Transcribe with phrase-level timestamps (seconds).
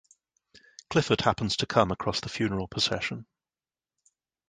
[0.89, 3.27] Clifford happens to come across the funeral procession.